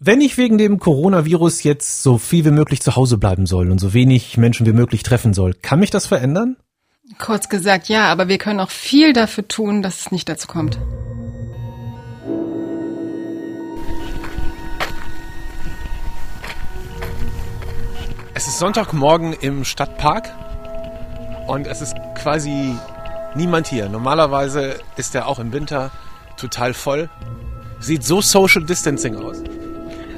Wenn 0.00 0.20
ich 0.20 0.36
wegen 0.38 0.58
dem 0.58 0.80
Coronavirus 0.80 1.62
jetzt 1.62 2.02
so 2.02 2.18
viel 2.18 2.44
wie 2.44 2.50
möglich 2.50 2.82
zu 2.82 2.96
Hause 2.96 3.16
bleiben 3.16 3.46
soll 3.46 3.70
und 3.70 3.78
so 3.78 3.94
wenig 3.94 4.36
Menschen 4.36 4.66
wie 4.66 4.72
möglich 4.72 5.04
treffen 5.04 5.32
soll, 5.32 5.54
kann 5.54 5.78
mich 5.78 5.90
das 5.90 6.04
verändern? 6.06 6.56
Kurz 7.20 7.48
gesagt, 7.48 7.88
ja, 7.88 8.06
aber 8.10 8.26
wir 8.26 8.38
können 8.38 8.58
auch 8.58 8.70
viel 8.70 9.12
dafür 9.12 9.46
tun, 9.46 9.82
dass 9.82 10.00
es 10.00 10.10
nicht 10.10 10.28
dazu 10.28 10.48
kommt. 10.48 10.80
Es 18.34 18.48
ist 18.48 18.58
Sonntagmorgen 18.58 19.32
im 19.34 19.64
Stadtpark 19.64 20.28
und 21.46 21.68
es 21.68 21.80
ist 21.80 21.94
quasi 22.16 22.74
niemand 23.36 23.68
hier. 23.68 23.88
Normalerweise 23.88 24.74
ist 24.96 25.14
er 25.14 25.28
auch 25.28 25.38
im 25.38 25.52
Winter 25.52 25.92
total 26.36 26.74
voll. 26.74 27.08
Sieht 27.78 28.02
so 28.02 28.20
Social 28.20 28.64
Distancing 28.64 29.14
aus. 29.14 29.44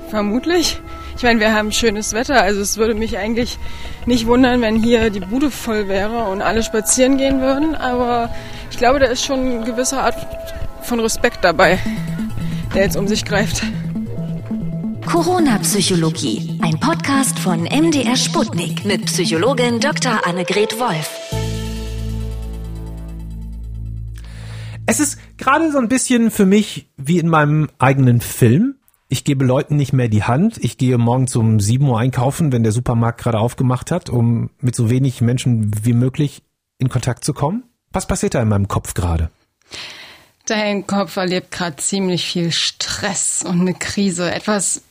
Vermutlich. 0.08 0.80
Ich 1.16 1.22
meine, 1.22 1.40
wir 1.40 1.54
haben 1.54 1.72
schönes 1.72 2.12
Wetter, 2.12 2.42
also 2.42 2.60
es 2.60 2.76
würde 2.76 2.94
mich 2.94 3.16
eigentlich 3.18 3.58
nicht 4.04 4.26
wundern, 4.26 4.60
wenn 4.60 4.76
hier 4.76 5.10
die 5.10 5.20
Bude 5.20 5.50
voll 5.50 5.88
wäre 5.88 6.24
und 6.24 6.42
alle 6.42 6.62
spazieren 6.62 7.16
gehen 7.16 7.40
würden, 7.40 7.74
aber 7.74 8.30
ich 8.70 8.76
glaube, 8.76 8.98
da 8.98 9.06
ist 9.06 9.24
schon 9.24 9.40
eine 9.40 9.64
gewisse 9.64 9.98
Art 9.98 10.14
von 10.82 11.00
Respekt 11.00 11.38
dabei, 11.42 11.78
der 12.74 12.82
jetzt 12.82 12.96
um 12.96 13.08
sich 13.08 13.24
greift. 13.24 13.62
Corona-Psychologie, 15.06 16.58
ein 16.62 16.78
Podcast 16.78 17.38
von 17.38 17.62
MDR 17.62 18.16
Sputnik 18.16 18.84
mit 18.84 19.06
Psychologin 19.06 19.80
Dr. 19.80 20.26
Annegret 20.26 20.78
Wolf. 20.78 21.10
Es 24.84 25.00
ist 25.00 25.18
gerade 25.38 25.72
so 25.72 25.78
ein 25.78 25.88
bisschen 25.88 26.30
für 26.30 26.44
mich 26.44 26.88
wie 26.96 27.18
in 27.18 27.28
meinem 27.28 27.68
eigenen 27.78 28.20
Film. 28.20 28.76
Ich 29.08 29.22
gebe 29.22 29.44
Leuten 29.44 29.76
nicht 29.76 29.92
mehr 29.92 30.08
die 30.08 30.24
Hand. 30.24 30.58
Ich 30.58 30.78
gehe 30.78 30.98
morgen 30.98 31.26
um 31.36 31.60
7 31.60 31.88
Uhr 31.88 31.98
einkaufen, 31.98 32.50
wenn 32.50 32.64
der 32.64 32.72
Supermarkt 32.72 33.20
gerade 33.20 33.38
aufgemacht 33.38 33.90
hat, 33.92 34.10
um 34.10 34.50
mit 34.60 34.74
so 34.74 34.90
wenig 34.90 35.20
Menschen 35.20 35.70
wie 35.84 35.92
möglich 35.92 36.42
in 36.78 36.88
Kontakt 36.88 37.24
zu 37.24 37.32
kommen. 37.32 37.62
Was 37.92 38.06
passiert 38.06 38.34
da 38.34 38.42
in 38.42 38.48
meinem 38.48 38.66
Kopf 38.66 38.94
gerade? 38.94 39.30
Dein 40.46 40.86
Kopf 40.86 41.16
erlebt 41.16 41.52
gerade 41.52 41.76
ziemlich 41.76 42.24
viel 42.24 42.50
Stress 42.52 43.44
und 43.46 43.60
eine 43.60 43.74
Krise. 43.74 44.32
Etwas, 44.32 44.82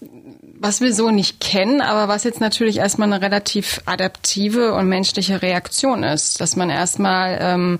was 0.60 0.82
wir 0.82 0.94
so 0.94 1.12
nicht 1.12 1.42
kennen, 1.42 1.82
aber 1.82 2.08
was 2.08 2.24
jetzt 2.24 2.42
natürlich 2.42 2.78
erstmal 2.78 3.12
eine 3.12 3.22
relativ 3.22 3.82
adaptive 3.86 4.74
und 4.74 4.88
menschliche 4.88 5.42
Reaktion 5.42 6.04
ist. 6.04 6.40
Dass 6.40 6.56
man 6.56 6.70
erstmal 6.70 7.38
ähm, 7.42 7.80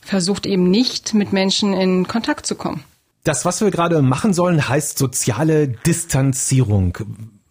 versucht 0.00 0.46
eben 0.46 0.68
nicht 0.70 1.14
mit 1.14 1.32
Menschen 1.32 1.74
in 1.74 2.08
Kontakt 2.08 2.46
zu 2.46 2.56
kommen. 2.56 2.84
Das, 3.26 3.44
was 3.44 3.60
wir 3.60 3.72
gerade 3.72 4.02
machen 4.02 4.32
sollen, 4.32 4.68
heißt 4.68 4.98
soziale 4.98 5.66
Distanzierung. 5.66 6.96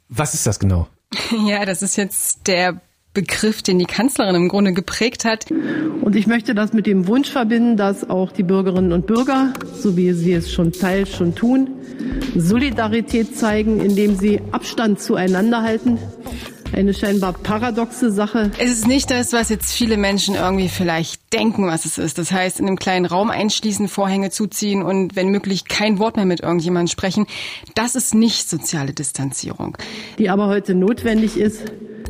Was 0.08 0.34
ist 0.34 0.48
das 0.48 0.58
genau? 0.58 0.88
Ja, 1.46 1.66
das 1.66 1.82
ist 1.82 1.98
jetzt 1.98 2.48
der 2.48 2.80
Begriff, 3.14 3.62
den 3.62 3.80
die 3.80 3.86
Kanzlerin 3.86 4.36
im 4.36 4.48
Grunde 4.48 4.72
geprägt 4.72 5.26
hat. 5.26 5.52
Und 5.52 6.16
ich 6.16 6.28
möchte 6.28 6.56
das 6.56 6.72
mit 6.72 6.86
dem 6.86 7.08
Wunsch 7.08 7.30
verbinden, 7.30 7.76
dass 7.76 8.10
auch 8.10 8.32
die 8.32 8.44
Bürgerinnen 8.44 8.94
und 8.94 9.06
Bürger, 9.06 9.54
so 9.74 9.98
wie 9.98 10.14
sie 10.14 10.32
es 10.32 10.54
schon 10.54 10.72
teils 10.72 11.14
schon 11.14 11.36
tun, 11.36 11.70
Solidarität 12.38 13.38
zeigen, 13.38 13.82
indem 13.82 14.16
sie 14.16 14.42
Abstand 14.54 15.02
zueinander 15.02 15.62
halten, 15.62 16.00
eine 16.76 16.94
scheinbar 16.94 17.34
paradoxe 17.34 18.12
Sache. 18.12 18.52
Es 18.58 18.70
ist 18.70 18.88
nicht 18.88 19.10
das, 19.10 19.32
was 19.32 19.50
jetzt 19.50 19.72
viele 19.72 19.96
Menschen 19.96 20.36
irgendwie 20.36 20.68
vielleicht 20.68 21.22
denken, 21.32 21.68
was 21.68 21.86
es 21.86 21.98
ist. 21.98 22.18
Das 22.18 22.32
heißt, 22.32 22.60
in 22.60 22.68
einem 22.68 22.78
kleinen 22.78 23.06
Raum 23.06 23.30
einschließen, 23.30 23.88
Vorhänge 23.88 24.30
zuziehen 24.30 24.84
und 24.84 25.16
wenn 25.16 25.30
möglich 25.30 25.66
kein 25.66 26.00
Wort 26.00 26.18
mehr 26.18 26.26
mit 26.26 26.42
irgendjemandem 26.42 26.92
sprechen. 26.92 27.28
Das 27.76 27.96
ist 27.96 28.14
nicht 28.14 28.50
soziale 28.50 28.92
Distanzierung. 28.92 29.78
Die 30.20 30.30
aber 30.30 30.48
heute 30.48 30.76
notwendig 30.76 31.38
ist, 31.38 31.64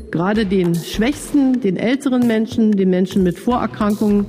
gerade 0.10 0.48
den 0.48 0.74
Schwächsten, 0.74 1.62
den 1.62 1.78
älteren 1.78 2.26
Menschen, 2.26 2.72
den 2.72 2.90
Menschen 2.90 3.22
mit 3.22 3.38
Vorerkrankungen, 3.38 4.26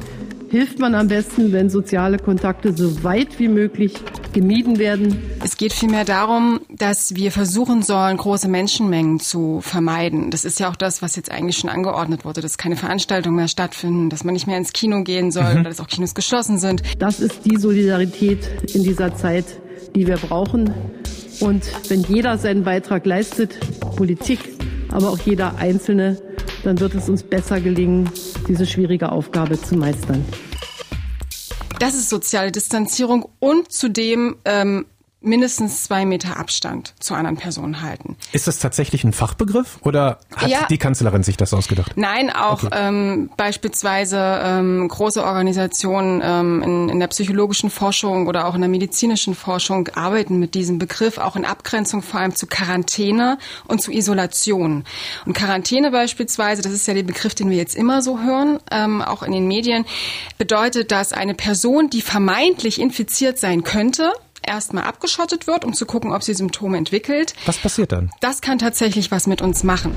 hilft 0.48 0.78
man 0.78 0.94
am 0.94 1.08
besten, 1.08 1.52
wenn 1.52 1.70
soziale 1.70 2.18
Kontakte 2.18 2.76
so 2.76 3.02
weit 3.02 3.38
wie 3.38 3.48
möglich 3.48 3.94
gemieden 4.32 4.78
werden. 4.78 5.18
Es 5.44 5.56
geht 5.56 5.72
vielmehr 5.72 6.04
darum, 6.04 6.60
dass 6.68 7.14
wir 7.14 7.32
versuchen 7.32 7.82
sollen, 7.82 8.16
große 8.16 8.48
Menschenmengen 8.48 9.18
zu 9.18 9.60
vermeiden. 9.60 10.30
Das 10.30 10.44
ist 10.44 10.60
ja 10.60 10.70
auch 10.70 10.76
das, 10.76 11.02
was 11.02 11.16
jetzt 11.16 11.30
eigentlich 11.30 11.56
schon 11.56 11.70
angeordnet 11.70 12.24
wurde, 12.24 12.40
dass 12.40 12.58
keine 12.58 12.76
Veranstaltungen 12.76 13.36
mehr 13.36 13.48
stattfinden, 13.48 14.10
dass 14.10 14.24
man 14.24 14.34
nicht 14.34 14.46
mehr 14.46 14.58
ins 14.58 14.72
Kino 14.72 15.02
gehen 15.02 15.30
soll 15.30 15.54
mhm. 15.54 15.60
oder 15.60 15.70
dass 15.70 15.80
auch 15.80 15.88
Kinos 15.88 16.14
geschlossen 16.14 16.58
sind. 16.58 16.82
Das 16.98 17.20
ist 17.20 17.44
die 17.44 17.56
Solidarität 17.56 18.48
in 18.74 18.82
dieser 18.82 19.14
Zeit, 19.16 19.46
die 19.94 20.06
wir 20.06 20.16
brauchen. 20.16 20.72
Und 21.40 21.64
wenn 21.88 22.02
jeder 22.02 22.38
seinen 22.38 22.64
Beitrag 22.64 23.04
leistet, 23.04 23.58
Politik, 23.96 24.40
aber 24.90 25.10
auch 25.10 25.18
jeder 25.18 25.56
Einzelne, 25.56 26.18
dann 26.66 26.80
wird 26.80 26.94
es 26.94 27.08
uns 27.08 27.22
besser 27.22 27.60
gelingen, 27.60 28.10
diese 28.48 28.66
schwierige 28.66 29.12
Aufgabe 29.12 29.60
zu 29.60 29.76
meistern. 29.76 30.24
Das 31.78 31.94
ist 31.94 32.08
soziale 32.08 32.50
Distanzierung 32.50 33.28
und 33.38 33.70
zudem 33.70 34.36
ähm, 34.44 34.86
mindestens 35.26 35.84
zwei 35.84 36.06
Meter 36.06 36.36
Abstand 36.38 36.94
zu 37.00 37.14
anderen 37.14 37.36
Personen 37.36 37.82
halten. 37.82 38.16
Ist 38.32 38.46
das 38.46 38.58
tatsächlich 38.58 39.04
ein 39.04 39.12
Fachbegriff 39.12 39.78
oder 39.82 40.18
hat 40.34 40.48
ja, 40.48 40.66
die 40.70 40.78
Kanzlerin 40.78 41.22
sich 41.22 41.36
das 41.36 41.52
ausgedacht? 41.52 41.92
Nein, 41.96 42.30
auch 42.30 42.62
okay. 42.62 42.68
ähm, 42.72 43.30
beispielsweise 43.36 44.40
ähm, 44.42 44.88
große 44.88 45.22
Organisationen 45.22 46.22
ähm, 46.24 46.62
in, 46.62 46.88
in 46.88 47.00
der 47.00 47.08
psychologischen 47.08 47.70
Forschung 47.70 48.26
oder 48.26 48.46
auch 48.46 48.54
in 48.54 48.60
der 48.60 48.70
medizinischen 48.70 49.34
Forschung 49.34 49.88
arbeiten 49.94 50.38
mit 50.38 50.54
diesem 50.54 50.78
Begriff, 50.78 51.18
auch 51.18 51.36
in 51.36 51.44
Abgrenzung 51.44 52.02
vor 52.02 52.20
allem 52.20 52.34
zu 52.34 52.46
Quarantäne 52.46 53.38
und 53.66 53.82
zu 53.82 53.90
Isolation. 53.90 54.84
Und 55.24 55.32
Quarantäne 55.36 55.90
beispielsweise, 55.90 56.62
das 56.62 56.72
ist 56.72 56.86
ja 56.86 56.94
der 56.94 57.02
Begriff, 57.02 57.34
den 57.34 57.50
wir 57.50 57.56
jetzt 57.56 57.74
immer 57.74 58.02
so 58.02 58.20
hören, 58.20 58.60
ähm, 58.70 59.02
auch 59.02 59.22
in 59.22 59.32
den 59.32 59.48
Medien, 59.48 59.84
bedeutet, 60.38 60.92
dass 60.92 61.12
eine 61.12 61.34
Person, 61.34 61.90
die 61.90 62.02
vermeintlich 62.02 62.80
infiziert 62.80 63.38
sein 63.38 63.64
könnte, 63.64 64.12
erstmal 64.46 64.84
abgeschottet 64.84 65.46
wird, 65.46 65.64
um 65.64 65.74
zu 65.74 65.86
gucken, 65.86 66.12
ob 66.12 66.22
sie 66.22 66.34
Symptome 66.34 66.78
entwickelt. 66.78 67.34
Was 67.46 67.58
passiert 67.58 67.92
dann? 67.92 68.10
Das 68.20 68.40
kann 68.40 68.58
tatsächlich 68.58 69.10
was 69.10 69.26
mit 69.26 69.42
uns 69.42 69.64
machen. 69.64 69.94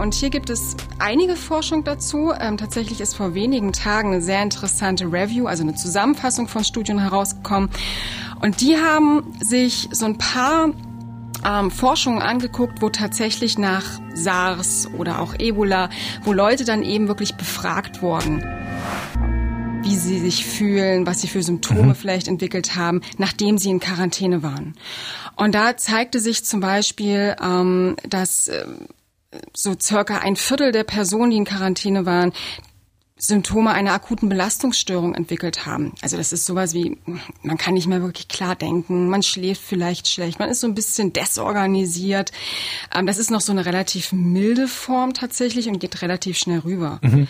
Und 0.00 0.14
hier 0.14 0.30
gibt 0.30 0.48
es 0.48 0.76
einige 0.98 1.36
Forschung 1.36 1.84
dazu. 1.84 2.32
Ähm, 2.32 2.56
tatsächlich 2.56 3.02
ist 3.02 3.14
vor 3.14 3.34
wenigen 3.34 3.74
Tagen 3.74 4.12
eine 4.12 4.22
sehr 4.22 4.42
interessante 4.42 5.04
Review, 5.04 5.46
also 5.46 5.62
eine 5.62 5.74
Zusammenfassung 5.74 6.48
von 6.48 6.64
Studien 6.64 6.98
herausgekommen. 6.98 7.68
Und 8.40 8.62
die 8.62 8.78
haben 8.78 9.34
sich 9.40 9.90
so 9.92 10.06
ein 10.06 10.16
paar 10.16 10.70
ähm, 11.46 11.70
Forschungen 11.70 12.22
angeguckt, 12.22 12.80
wo 12.80 12.88
tatsächlich 12.88 13.58
nach 13.58 13.84
SARS 14.14 14.88
oder 14.96 15.20
auch 15.20 15.34
Ebola, 15.38 15.90
wo 16.24 16.32
Leute 16.32 16.64
dann 16.64 16.82
eben 16.82 17.06
wirklich 17.06 17.34
befragt 17.34 18.00
wurden 18.00 18.42
sie 20.04 20.20
sich 20.20 20.44
fühlen, 20.44 21.06
was 21.06 21.20
sie 21.20 21.28
für 21.28 21.42
Symptome 21.42 21.82
mhm. 21.82 21.94
vielleicht 21.94 22.28
entwickelt 22.28 22.76
haben, 22.76 23.00
nachdem 23.18 23.58
sie 23.58 23.70
in 23.70 23.80
Quarantäne 23.80 24.42
waren. 24.42 24.74
Und 25.36 25.54
da 25.54 25.76
zeigte 25.76 26.20
sich 26.20 26.44
zum 26.44 26.60
Beispiel, 26.60 27.36
ähm, 27.42 27.96
dass 28.08 28.48
äh, 28.48 28.66
so 29.54 29.74
circa 29.80 30.18
ein 30.18 30.36
Viertel 30.36 30.72
der 30.72 30.84
Personen, 30.84 31.30
die 31.30 31.36
in 31.36 31.44
Quarantäne 31.44 32.06
waren, 32.06 32.32
Symptome 33.22 33.70
einer 33.72 33.92
akuten 33.92 34.28
Belastungsstörung 34.28 35.14
entwickelt 35.14 35.66
haben. 35.66 35.92
Also 36.00 36.16
das 36.16 36.32
ist 36.32 36.46
sowas 36.46 36.72
wie, 36.72 36.96
man 37.42 37.58
kann 37.58 37.74
nicht 37.74 37.86
mehr 37.86 38.00
wirklich 38.00 38.28
klar 38.28 38.56
denken, 38.56 39.08
man 39.08 39.22
schläft 39.22 39.62
vielleicht 39.62 40.08
schlecht, 40.08 40.38
man 40.38 40.48
ist 40.48 40.60
so 40.60 40.66
ein 40.66 40.74
bisschen 40.74 41.12
desorganisiert. 41.12 42.32
Ähm, 42.94 43.06
das 43.06 43.18
ist 43.18 43.30
noch 43.30 43.42
so 43.42 43.52
eine 43.52 43.66
relativ 43.66 44.12
milde 44.12 44.68
Form 44.68 45.12
tatsächlich 45.12 45.68
und 45.68 45.78
geht 45.78 46.00
relativ 46.02 46.38
schnell 46.38 46.60
rüber. 46.60 46.98
Mhm. 47.02 47.28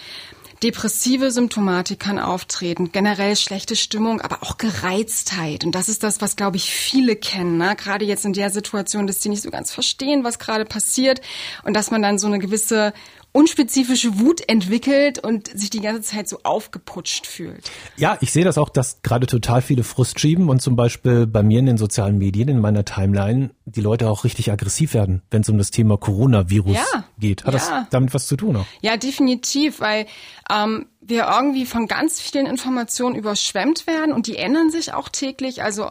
Depressive 0.63 1.31
Symptomatik 1.31 2.01
kann 2.01 2.19
auftreten, 2.19 2.93
generell 2.93 3.35
schlechte 3.35 3.77
Stimmung, 3.77 4.21
aber 4.21 4.43
auch 4.43 4.59
Gereiztheit. 4.59 5.65
Und 5.65 5.75
das 5.75 5.89
ist 5.89 6.03
das, 6.03 6.21
was, 6.21 6.37
glaube 6.37 6.59
ich, 6.59 6.71
viele 6.71 7.17
kennen. 7.17 7.57
Ne? 7.57 7.75
Gerade 7.77 8.05
jetzt 8.05 8.27
in 8.27 8.35
der 8.35 8.51
Situation, 8.51 9.07
dass 9.07 9.23
sie 9.23 9.31
nicht 9.31 9.43
so 9.43 9.51
ganz 9.51 9.73
verstehen, 9.73 10.23
was 10.23 10.39
gerade 10.39 10.67
passiert 10.67 11.23
und 11.65 11.75
dass 11.75 11.91
man 11.91 12.03
dann 12.03 12.19
so 12.19 12.27
eine 12.27 12.39
gewisse 12.39 12.93
unspezifische 13.33 14.19
Wut 14.19 14.49
entwickelt 14.49 15.19
und 15.19 15.47
sich 15.49 15.71
die 15.71 15.81
ganze 15.81 16.03
Zeit 16.03 16.29
so 16.29 16.41
aufgeputscht 16.43 17.27
fühlt. 17.27 17.71
Ja, 17.97 18.19
ich 18.21 18.33
sehe 18.33 18.45
das 18.45 18.59
auch, 18.59 18.69
dass 18.69 19.03
gerade 19.03 19.27
total 19.27 19.63
viele 19.63 19.85
Frust 19.85 20.19
schieben 20.19 20.49
und 20.49 20.61
zum 20.61 20.75
Beispiel 20.75 21.27
bei 21.27 21.43
mir 21.43 21.61
in 21.61 21.67
den 21.67 21.79
sozialen 21.79 22.19
Medien, 22.19 22.49
in 22.49 22.61
meiner 22.61 22.85
Timeline, 22.85 23.51
die 23.67 23.81
Leute 23.81 24.09
auch 24.09 24.25
richtig 24.25 24.51
aggressiv 24.51 24.95
werden, 24.95 25.23
wenn 25.31 25.43
es 25.43 25.49
um 25.49 25.59
das 25.59 25.71
Thema 25.71 25.97
Coronavirus 25.97 26.77
ja, 26.77 27.05
geht. 27.19 27.45
Hat 27.45 27.55
ja. 27.55 27.61
das 27.61 27.89
damit 27.91 28.15
was 28.15 28.27
zu 28.27 28.37
tun 28.37 28.57
auch? 28.57 28.67
Ja, 28.81 28.97
definitiv, 28.97 29.81
weil 29.81 30.07
ähm, 30.51 30.87
wir 31.01 31.29
irgendwie 31.29 31.67
von 31.67 31.87
ganz 31.87 32.21
vielen 32.21 32.47
Informationen 32.47 33.15
überschwemmt 33.15 33.87
werden 33.87 34.13
und 34.13 34.27
die 34.27 34.37
ändern 34.37 34.71
sich 34.71 34.93
auch 34.93 35.09
täglich. 35.09 35.63
Also 35.63 35.91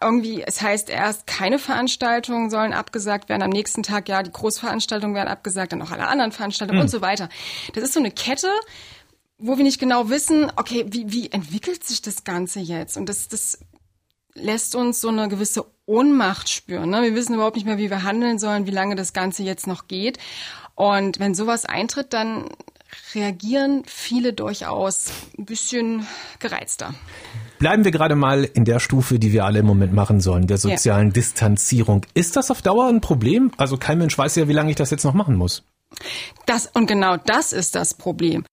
irgendwie, 0.00 0.42
es 0.42 0.62
heißt 0.62 0.88
erst, 0.88 1.26
keine 1.26 1.58
Veranstaltungen 1.58 2.50
sollen 2.50 2.72
abgesagt 2.72 3.28
werden, 3.28 3.42
am 3.42 3.50
nächsten 3.50 3.82
Tag, 3.82 4.08
ja, 4.08 4.22
die 4.22 4.32
Großveranstaltungen 4.32 5.14
werden 5.14 5.28
abgesagt, 5.28 5.72
dann 5.72 5.82
auch 5.82 5.90
alle 5.90 6.06
anderen 6.06 6.32
Veranstaltungen 6.32 6.78
mhm. 6.78 6.84
und 6.84 6.90
so 6.90 7.00
weiter. 7.00 7.28
Das 7.74 7.84
ist 7.84 7.92
so 7.92 8.00
eine 8.00 8.10
Kette, 8.10 8.50
wo 9.38 9.56
wir 9.56 9.64
nicht 9.64 9.80
genau 9.80 10.08
wissen, 10.08 10.50
okay, 10.56 10.86
wie, 10.88 11.12
wie 11.12 11.30
entwickelt 11.30 11.84
sich 11.84 12.02
das 12.02 12.24
Ganze 12.24 12.60
jetzt? 12.60 12.96
Und 12.96 13.08
das, 13.08 13.28
das 13.28 13.58
lässt 14.34 14.74
uns 14.74 15.00
so 15.00 15.08
eine 15.08 15.28
gewisse 15.28 15.66
Ohnmacht 15.86 16.48
spüren. 16.48 16.90
Ne? 16.90 17.02
Wir 17.02 17.14
wissen 17.14 17.34
überhaupt 17.34 17.56
nicht 17.56 17.66
mehr, 17.66 17.78
wie 17.78 17.90
wir 17.90 18.02
handeln 18.02 18.38
sollen, 18.38 18.66
wie 18.66 18.70
lange 18.70 18.96
das 18.96 19.12
Ganze 19.12 19.42
jetzt 19.42 19.66
noch 19.66 19.88
geht. 19.88 20.18
Und 20.74 21.18
wenn 21.18 21.34
sowas 21.34 21.66
eintritt, 21.66 22.12
dann 22.12 22.48
reagieren 23.14 23.82
viele 23.86 24.32
durchaus 24.32 25.12
ein 25.38 25.44
bisschen 25.44 26.06
gereizter. 26.38 26.94
Bleiben 27.58 27.84
wir 27.84 27.90
gerade 27.90 28.16
mal 28.16 28.44
in 28.44 28.64
der 28.64 28.80
Stufe, 28.80 29.18
die 29.18 29.32
wir 29.32 29.44
alle 29.44 29.58
im 29.58 29.66
Moment 29.66 29.92
machen 29.92 30.20
sollen, 30.20 30.46
der 30.46 30.58
sozialen 30.58 31.08
ja. 31.08 31.12
Distanzierung. 31.12 32.06
Ist 32.14 32.36
das 32.36 32.50
auf 32.50 32.62
Dauer 32.62 32.88
ein 32.88 33.00
Problem? 33.00 33.52
Also 33.56 33.76
kein 33.76 33.98
Mensch 33.98 34.16
weiß 34.16 34.36
ja, 34.36 34.48
wie 34.48 34.52
lange 34.52 34.70
ich 34.70 34.76
das 34.76 34.90
jetzt 34.90 35.04
noch 35.04 35.14
machen 35.14 35.36
muss. 35.36 35.62
Das 36.46 36.66
und 36.66 36.86
genau 36.86 37.16
das 37.16 37.52
ist 37.52 37.74
das 37.74 37.94
Problem. 37.94 38.44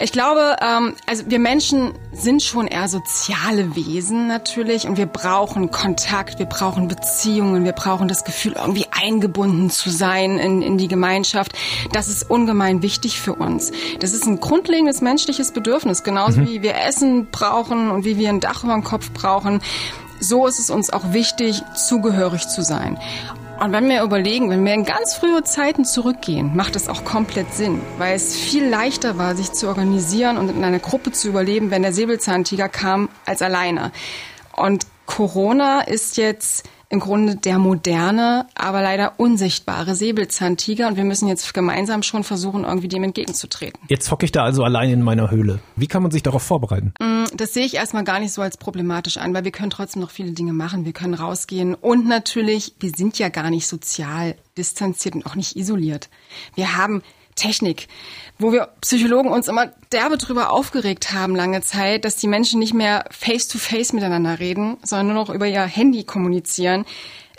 Ich 0.00 0.12
glaube, 0.12 0.56
ähm, 0.60 0.94
also 1.06 1.24
wir 1.26 1.40
Menschen 1.40 1.92
sind 2.12 2.42
schon 2.42 2.68
eher 2.68 2.86
soziale 2.88 3.74
Wesen 3.74 4.28
natürlich 4.28 4.86
und 4.86 4.96
wir 4.96 5.06
brauchen 5.06 5.72
Kontakt, 5.72 6.38
wir 6.38 6.46
brauchen 6.46 6.86
Beziehungen, 6.86 7.64
wir 7.64 7.72
brauchen 7.72 8.06
das 8.06 8.24
Gefühl, 8.24 8.54
irgendwie 8.56 8.86
eingebunden 8.90 9.70
zu 9.70 9.90
sein 9.90 10.38
in, 10.38 10.62
in 10.62 10.78
die 10.78 10.86
Gemeinschaft. 10.86 11.52
Das 11.92 12.08
ist 12.08 12.30
ungemein 12.30 12.82
wichtig 12.82 13.20
für 13.20 13.34
uns. 13.34 13.72
Das 13.98 14.12
ist 14.12 14.26
ein 14.26 14.38
grundlegendes 14.38 15.00
menschliches 15.00 15.50
Bedürfnis, 15.50 16.04
genauso 16.04 16.40
mhm. 16.40 16.48
wie 16.48 16.62
wir 16.62 16.76
Essen 16.76 17.28
brauchen 17.32 17.90
und 17.90 18.04
wie 18.04 18.18
wir 18.18 18.28
ein 18.28 18.40
Dach 18.40 18.62
über 18.62 18.74
dem 18.74 18.84
Kopf 18.84 19.10
brauchen 19.12 19.60
so 20.20 20.46
ist 20.46 20.58
es 20.58 20.70
uns 20.70 20.90
auch 20.92 21.12
wichtig, 21.12 21.62
zugehörig 21.74 22.48
zu 22.48 22.62
sein. 22.62 22.98
Und 23.60 23.72
wenn 23.72 23.88
wir 23.88 24.04
überlegen, 24.04 24.50
wenn 24.50 24.64
wir 24.64 24.72
in 24.72 24.84
ganz 24.84 25.14
frühe 25.14 25.42
Zeiten 25.42 25.84
zurückgehen, 25.84 26.54
macht 26.54 26.76
es 26.76 26.88
auch 26.88 27.04
komplett 27.04 27.52
Sinn, 27.52 27.80
weil 27.98 28.14
es 28.14 28.36
viel 28.36 28.64
leichter 28.64 29.18
war, 29.18 29.34
sich 29.34 29.52
zu 29.52 29.66
organisieren 29.66 30.38
und 30.38 30.48
in 30.48 30.62
einer 30.62 30.78
Gruppe 30.78 31.10
zu 31.10 31.28
überleben, 31.28 31.72
wenn 31.72 31.82
der 31.82 31.92
Säbelzahntiger 31.92 32.68
kam, 32.68 33.08
als 33.26 33.42
alleine. 33.42 33.90
Und 34.54 34.86
Corona 35.06 35.80
ist 35.80 36.18
jetzt 36.18 36.68
im 36.90 37.00
Grunde 37.00 37.36
der 37.36 37.58
moderne, 37.58 38.46
aber 38.54 38.80
leider 38.80 39.20
unsichtbare 39.20 39.94
Säbelzahntiger 39.94 40.88
und 40.88 40.96
wir 40.96 41.04
müssen 41.04 41.28
jetzt 41.28 41.52
gemeinsam 41.52 42.02
schon 42.02 42.24
versuchen, 42.24 42.64
irgendwie 42.64 42.88
dem 42.88 43.04
entgegenzutreten. 43.04 43.78
Jetzt 43.88 44.10
hocke 44.10 44.24
ich 44.24 44.32
da 44.32 44.42
also 44.42 44.64
allein 44.64 44.90
in 44.90 45.02
meiner 45.02 45.30
Höhle. 45.30 45.60
Wie 45.76 45.86
kann 45.86 46.02
man 46.02 46.10
sich 46.10 46.22
darauf 46.22 46.42
vorbereiten? 46.42 46.94
Mm, 47.00 47.24
das 47.34 47.52
sehe 47.52 47.66
ich 47.66 47.74
erstmal 47.74 48.04
gar 48.04 48.20
nicht 48.20 48.32
so 48.32 48.40
als 48.40 48.56
problematisch 48.56 49.18
an, 49.18 49.34
weil 49.34 49.44
wir 49.44 49.52
können 49.52 49.70
trotzdem 49.70 50.00
noch 50.00 50.10
viele 50.10 50.32
Dinge 50.32 50.54
machen. 50.54 50.86
Wir 50.86 50.94
können 50.94 51.14
rausgehen 51.14 51.74
und 51.74 52.06
natürlich, 52.06 52.74
wir 52.80 52.90
sind 52.96 53.18
ja 53.18 53.28
gar 53.28 53.50
nicht 53.50 53.66
sozial 53.66 54.36
distanziert 54.56 55.14
und 55.14 55.26
auch 55.26 55.34
nicht 55.34 55.56
isoliert. 55.56 56.08
Wir 56.54 56.76
haben 56.76 57.02
Technik, 57.38 57.88
wo 58.38 58.52
wir 58.52 58.68
Psychologen 58.80 59.30
uns 59.30 59.48
immer 59.48 59.72
derbe 59.92 60.18
drüber 60.18 60.52
aufgeregt 60.52 61.12
haben 61.12 61.34
lange 61.34 61.62
Zeit, 61.62 62.04
dass 62.04 62.16
die 62.16 62.28
Menschen 62.28 62.58
nicht 62.60 62.74
mehr 62.74 63.04
face-to-face 63.10 63.90
-face 63.90 63.94
miteinander 63.94 64.38
reden, 64.38 64.76
sondern 64.84 65.06
nur 65.06 65.24
noch 65.24 65.30
über 65.30 65.46
ihr 65.46 65.62
Handy 65.62 66.04
kommunizieren. 66.04 66.84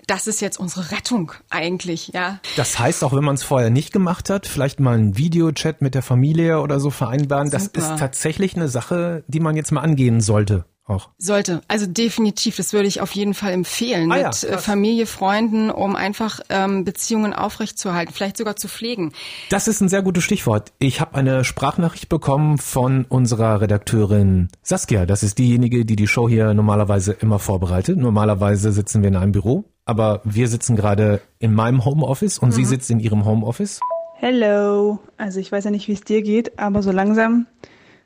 Das 0.07 0.25
ist 0.25 0.41
jetzt 0.41 0.59
unsere 0.59 0.89
Rettung 0.91 1.33
eigentlich, 1.51 2.07
ja. 2.07 2.39
Das 2.55 2.79
heißt, 2.79 3.03
auch 3.03 3.13
wenn 3.13 3.23
man 3.23 3.35
es 3.35 3.43
vorher 3.43 3.69
nicht 3.69 3.93
gemacht 3.93 4.31
hat, 4.31 4.47
vielleicht 4.47 4.79
mal 4.79 4.95
einen 4.95 5.17
Videochat 5.17 5.81
mit 5.83 5.93
der 5.93 6.01
Familie 6.01 6.61
oder 6.61 6.79
so 6.79 6.89
vereinbaren, 6.89 7.51
Super. 7.51 7.69
das 7.73 7.91
ist 7.91 7.99
tatsächlich 7.99 8.55
eine 8.55 8.69
Sache, 8.69 9.23
die 9.27 9.39
man 9.39 9.55
jetzt 9.55 9.71
mal 9.71 9.81
angehen 9.81 10.19
sollte 10.19 10.65
auch. 10.89 11.09
Sollte. 11.17 11.61
Also 11.67 11.85
definitiv, 11.85 12.57
das 12.57 12.73
würde 12.73 12.87
ich 12.87 13.01
auf 13.01 13.11
jeden 13.11 13.33
Fall 13.33 13.51
empfehlen. 13.53 14.11
Ah, 14.11 14.15
mit 14.15 14.41
ja, 14.41 14.57
Familie, 14.57 15.05
Freunden, 15.05 15.69
um 15.69 15.95
einfach 15.95 16.39
ähm, 16.49 16.85
Beziehungen 16.85 17.33
aufrechtzuerhalten, 17.33 18.13
vielleicht 18.13 18.37
sogar 18.37 18.55
zu 18.55 18.67
pflegen. 18.67 19.13
Das 19.49 19.67
ist 19.67 19.81
ein 19.81 19.89
sehr 19.89 20.01
gutes 20.01 20.23
Stichwort. 20.23 20.71
Ich 20.79 21.01
habe 21.01 21.15
eine 21.15 21.43
Sprachnachricht 21.43 22.09
bekommen 22.09 22.57
von 22.57 23.05
unserer 23.05 23.61
Redakteurin 23.61 24.49
Saskia. 24.61 25.05
Das 25.05 25.23
ist 25.23 25.37
diejenige, 25.37 25.85
die 25.85 25.95
die 25.95 26.07
Show 26.07 26.27
hier 26.27 26.53
normalerweise 26.53 27.13
immer 27.13 27.39
vorbereitet. 27.39 27.97
Normalerweise 27.97 28.71
sitzen 28.71 29.01
wir 29.01 29.09
in 29.09 29.15
einem 29.15 29.31
Büro, 29.31 29.65
aber 29.85 30.21
wir 30.23 30.47
sitzen 30.47 30.75
gerade 30.75 31.21
in 31.39 31.53
meinem 31.53 31.85
Homeoffice 31.85 32.39
und 32.39 32.49
mhm. 32.49 32.53
sie 32.53 32.65
sitzt 32.65 32.89
in 32.89 32.99
ihrem 32.99 33.25
Homeoffice. 33.25 33.79
Hello. 34.15 34.99
Also 35.17 35.39
ich 35.39 35.51
weiß 35.51 35.63
ja 35.63 35.71
nicht, 35.71 35.87
wie 35.87 35.93
es 35.93 36.01
dir 36.01 36.21
geht, 36.21 36.59
aber 36.59 36.83
so 36.83 36.91
langsam 36.91 37.47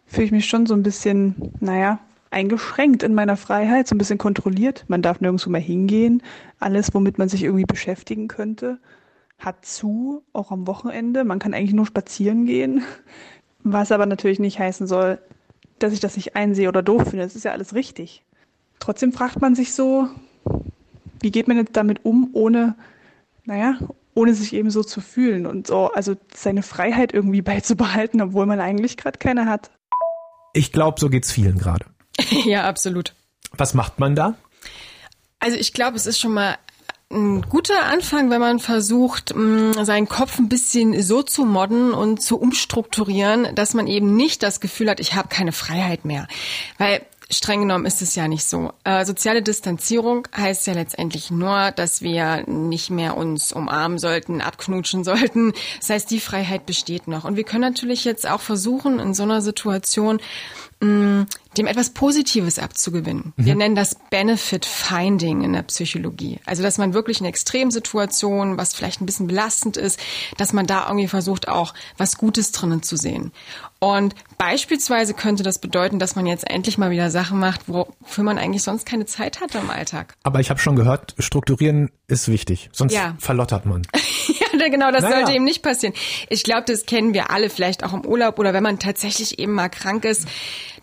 fühle 0.05 0.25
ich 0.25 0.31
mich 0.31 0.45
schon 0.45 0.65
so 0.65 0.75
ein 0.75 0.83
bisschen, 0.83 1.53
naja, 1.59 1.99
eingeschränkt 2.33 3.03
in 3.03 3.13
meiner 3.13 3.37
Freiheit, 3.37 3.87
so 3.87 3.95
ein 3.95 3.97
bisschen 3.97 4.17
kontrolliert. 4.17 4.85
Man 4.87 5.01
darf 5.01 5.21
nirgendwo 5.21 5.49
mehr 5.49 5.61
hingehen. 5.61 6.21
Alles, 6.59 6.93
womit 6.93 7.17
man 7.17 7.29
sich 7.29 7.43
irgendwie 7.43 7.65
beschäftigen 7.65 8.27
könnte, 8.27 8.79
hat 9.37 9.65
zu, 9.65 10.23
auch 10.33 10.51
am 10.51 10.67
Wochenende. 10.67 11.23
Man 11.23 11.39
kann 11.39 11.53
eigentlich 11.53 11.73
nur 11.73 11.85
spazieren 11.85 12.45
gehen. 12.45 12.83
Was 13.63 13.91
aber 13.91 14.05
natürlich 14.05 14.39
nicht 14.39 14.59
heißen 14.59 14.87
soll, 14.87 15.19
dass 15.79 15.93
ich 15.93 15.99
das 15.99 16.15
nicht 16.15 16.35
einsehe 16.35 16.67
oder 16.67 16.81
doof 16.81 17.09
finde. 17.09 17.23
Das 17.23 17.35
ist 17.35 17.45
ja 17.45 17.51
alles 17.51 17.73
richtig. 17.73 18.23
Trotzdem 18.79 19.13
fragt 19.13 19.39
man 19.39 19.55
sich 19.55 19.73
so, 19.73 20.09
wie 21.21 21.31
geht 21.31 21.47
man 21.47 21.57
jetzt 21.57 21.77
damit 21.77 22.03
um, 22.03 22.29
ohne, 22.33 22.75
naja, 23.45 23.77
ohne 24.13 24.33
sich 24.33 24.53
eben 24.53 24.69
so 24.69 24.83
zu 24.83 25.01
fühlen 25.01 25.45
und 25.45 25.67
so, 25.67 25.91
also 25.91 26.15
seine 26.33 26.63
Freiheit 26.63 27.13
irgendwie 27.13 27.41
beizubehalten, 27.41 28.21
obwohl 28.21 28.45
man 28.45 28.59
eigentlich 28.59 28.97
gerade 28.97 29.17
keine 29.17 29.47
hat. 29.47 29.71
Ich 30.53 30.71
glaube, 30.71 30.99
so 30.99 31.09
geht's 31.09 31.31
vielen 31.31 31.57
gerade. 31.57 31.85
ja, 32.45 32.63
absolut. 32.63 33.13
Was 33.55 33.73
macht 33.73 33.99
man 33.99 34.15
da? 34.15 34.35
Also 35.39 35.57
ich 35.57 35.73
glaube, 35.73 35.97
es 35.97 36.05
ist 36.05 36.19
schon 36.19 36.33
mal 36.33 36.57
ein 37.11 37.41
guter 37.43 37.85
Anfang, 37.85 38.29
wenn 38.29 38.41
man 38.41 38.59
versucht, 38.59 39.35
mm, 39.35 39.73
seinen 39.83 40.07
Kopf 40.07 40.39
ein 40.39 40.49
bisschen 40.49 40.99
so 41.01 41.21
zu 41.21 41.45
modden 41.45 41.93
und 41.93 42.21
zu 42.21 42.39
umstrukturieren, 42.39 43.53
dass 43.55 43.73
man 43.73 43.87
eben 43.87 44.15
nicht 44.15 44.41
das 44.41 44.59
Gefühl 44.59 44.89
hat, 44.89 44.99
ich 44.99 45.13
habe 45.13 45.27
keine 45.27 45.51
Freiheit 45.51 46.05
mehr. 46.05 46.27
Weil 46.77 47.05
streng 47.29 47.61
genommen 47.61 47.85
ist 47.85 48.01
es 48.01 48.15
ja 48.15 48.27
nicht 48.27 48.45
so. 48.45 48.73
Äh, 48.83 49.05
soziale 49.05 49.41
Distanzierung 49.41 50.27
heißt 50.35 50.67
ja 50.67 50.73
letztendlich 50.73 51.31
nur, 51.31 51.71
dass 51.71 52.01
wir 52.01 52.43
nicht 52.47 52.89
mehr 52.89 53.17
uns 53.17 53.53
umarmen 53.53 53.97
sollten, 53.97 54.41
abknutschen 54.41 55.03
sollten. 55.03 55.53
Das 55.79 55.89
heißt, 55.89 56.11
die 56.11 56.19
Freiheit 56.19 56.65
besteht 56.65 57.07
noch. 57.07 57.25
Und 57.25 57.35
wir 57.35 57.43
können 57.43 57.61
natürlich 57.61 58.05
jetzt 58.05 58.29
auch 58.29 58.41
versuchen, 58.41 58.99
in 58.99 59.13
so 59.13 59.23
einer 59.23 59.41
Situation 59.41 60.19
mh, 60.83 61.25
dem 61.57 61.67
etwas 61.67 61.91
Positives 61.91 62.59
abzugewinnen. 62.59 63.33
Mhm. 63.35 63.45
Wir 63.45 63.55
nennen 63.55 63.75
das 63.75 63.95
Benefit 64.09 64.65
Finding 64.65 65.43
in 65.43 65.53
der 65.53 65.63
Psychologie. 65.63 66.39
Also, 66.45 66.63
dass 66.63 66.77
man 66.77 66.93
wirklich 66.93 67.19
in 67.19 67.25
Extremsituationen, 67.25 68.57
was 68.57 68.73
vielleicht 68.73 69.01
ein 69.01 69.05
bisschen 69.05 69.27
belastend 69.27 69.77
ist, 69.77 69.99
dass 70.37 70.53
man 70.53 70.65
da 70.65 70.87
irgendwie 70.87 71.07
versucht, 71.07 71.47
auch 71.47 71.73
was 71.97 72.17
Gutes 72.17 72.51
drinnen 72.51 72.83
zu 72.83 72.97
sehen. 72.97 73.31
Und 73.79 74.15
beispielsweise 74.37 75.13
könnte 75.13 75.43
das 75.43 75.59
bedeuten, 75.59 75.99
dass 75.99 76.15
man 76.15 76.25
jetzt 76.25 76.49
endlich 76.49 76.77
mal 76.77 76.89
wieder 76.89 77.11
Sachen 77.11 77.39
macht, 77.39 77.67
wofür 77.67 78.23
man 78.23 78.37
eigentlich 78.37 78.63
sonst 78.63 78.85
keine 78.85 79.05
Zeit 79.05 79.41
hatte 79.41 79.57
im 79.57 79.69
Alltag. 79.69 80.15
Aber 80.23 80.39
ich 80.39 80.49
habe 80.49 80.59
schon 80.59 80.75
gehört, 80.75 81.15
strukturieren 81.19 81.91
ist 82.07 82.29
wichtig, 82.29 82.69
sonst 82.71 82.93
ja. 82.93 83.15
verlottert 83.19 83.65
man. 83.65 83.81
genau, 84.69 84.91
das 84.91 85.03
naja. 85.03 85.17
sollte 85.17 85.33
eben 85.33 85.43
nicht 85.43 85.61
passieren. 85.61 85.93
Ich 86.29 86.43
glaube, 86.43 86.63
das 86.67 86.85
kennen 86.85 87.13
wir 87.13 87.31
alle, 87.31 87.49
vielleicht 87.49 87.83
auch 87.83 87.93
im 87.93 88.05
Urlaub 88.05 88.39
oder 88.39 88.53
wenn 88.53 88.63
man 88.63 88.79
tatsächlich 88.79 89.39
eben 89.39 89.53
mal 89.53 89.69
krank 89.69 90.05
ist, 90.05 90.27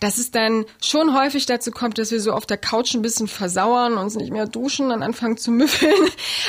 dass 0.00 0.19
es 0.19 0.31
dann 0.31 0.65
schon 0.83 1.15
häufig 1.15 1.47
dazu 1.47 1.71
kommt, 1.71 1.99
dass 1.99 2.11
wir 2.11 2.21
so 2.21 2.33
auf 2.33 2.47
der 2.47 2.57
Couch 2.57 2.95
ein 2.95 3.03
bisschen 3.03 3.29
versauern, 3.29 3.99
uns 3.99 4.17
nicht 4.17 4.33
mehr 4.33 4.47
duschen, 4.47 4.89
dann 4.89 5.03
anfangen 5.03 5.37
zu 5.37 5.50
müffeln. 5.50 5.95